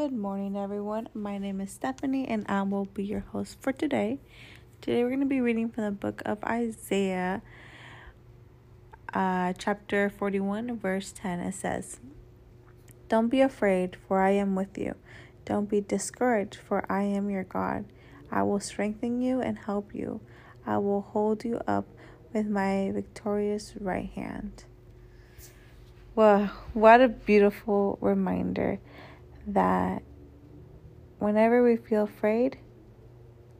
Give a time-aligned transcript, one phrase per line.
[0.00, 1.10] Good morning, everyone.
[1.12, 4.18] My name is Stephanie, and I will be your host for today.
[4.80, 7.42] Today, we're going to be reading from the book of Isaiah,
[9.12, 11.40] uh, chapter 41, verse 10.
[11.40, 12.00] It says,
[13.10, 14.94] Don't be afraid, for I am with you.
[15.44, 17.84] Don't be discouraged, for I am your God.
[18.32, 20.22] I will strengthen you and help you.
[20.64, 21.84] I will hold you up
[22.32, 24.64] with my victorious right hand.
[26.14, 28.80] Wow, what a beautiful reminder
[29.54, 30.02] that
[31.18, 32.58] whenever we feel afraid,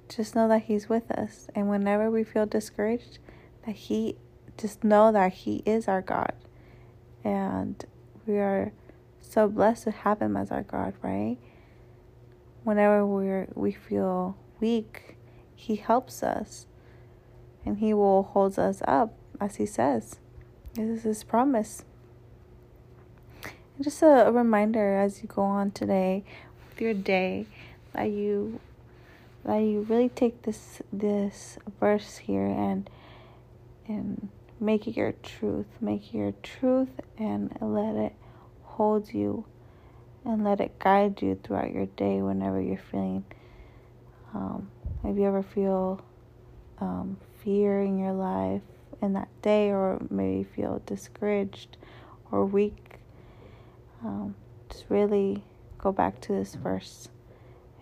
[0.09, 1.49] just know that He's with us.
[1.55, 3.19] And whenever we feel discouraged,
[3.67, 4.17] that He
[4.57, 6.35] just know that He is our God.
[7.25, 7.85] And
[8.27, 8.73] we are
[9.21, 11.39] so blessed to have Him as our God, right?
[12.65, 15.17] Whenever we're we feel weak,
[15.55, 16.67] He helps us.
[17.65, 20.19] And He will hold us up, as He says.
[20.75, 21.85] This is His promise
[23.83, 26.23] just a, reminder as you go on today
[26.69, 27.47] with your day
[27.95, 28.61] that you
[29.45, 32.91] that you really take this this verse here and
[33.89, 34.29] and
[34.61, 38.13] make it your truth make it your truth and let it
[38.65, 39.45] hold you
[40.27, 43.25] and let it guide you throughout your day whenever you're feeling
[44.35, 44.71] um,
[45.05, 45.99] if you ever feel
[46.81, 48.63] um, fear in your life
[49.01, 51.79] in that day or maybe feel discouraged
[52.31, 53.00] or weak
[54.05, 54.35] um,
[54.71, 55.43] just really
[55.79, 57.09] go back to this verse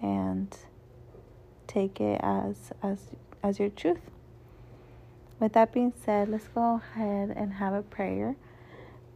[0.00, 0.56] and
[1.66, 2.98] take it as as
[3.42, 4.10] as your truth.
[5.40, 8.36] With that being said, let's go ahead and have a prayer.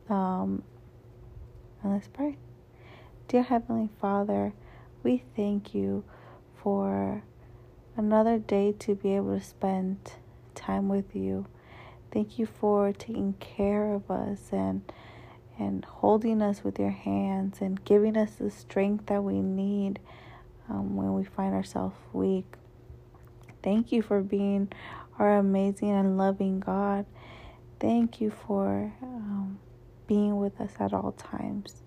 [0.08, 0.62] Um,
[1.82, 2.36] and let's pray.
[3.26, 4.52] Dear Heavenly Father,
[5.02, 6.04] we thank you
[6.62, 7.24] for
[7.96, 10.12] another day to be able to spend
[10.54, 11.46] time with you.
[12.12, 14.82] Thank you for taking care of us and
[15.58, 19.98] and holding us with your hands and giving us the strength that we need
[20.68, 22.54] um, when we find ourselves weak.
[23.62, 24.72] Thank you for being
[25.18, 27.06] our amazing and loving God.
[27.78, 29.58] Thank you for um,
[30.06, 31.82] being with us at all times.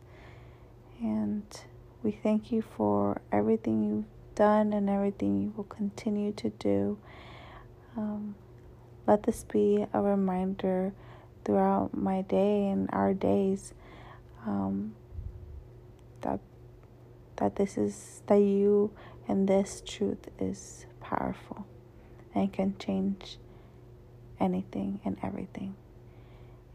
[1.01, 1.43] And
[2.03, 6.97] we thank you for everything you've done and everything you will continue to do.
[7.97, 8.35] Um,
[9.07, 10.93] let this be a reminder
[11.45, 13.73] throughout my day and our days
[14.45, 14.95] um,
[16.21, 16.39] that
[17.37, 18.91] that this is that you
[19.27, 21.65] and this truth is powerful
[22.33, 23.37] and can change
[24.39, 25.75] anything and everything.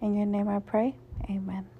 [0.00, 0.94] In your name I pray.
[1.28, 1.79] Amen.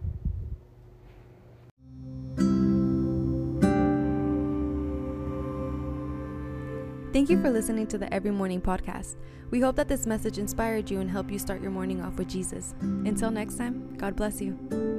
[7.13, 9.17] Thank you for listening to the Every Morning podcast.
[9.51, 12.29] We hope that this message inspired you and helped you start your morning off with
[12.29, 12.75] Jesus.
[12.81, 14.90] Until next time, God bless you.